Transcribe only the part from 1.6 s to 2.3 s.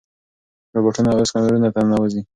ته ننوځي.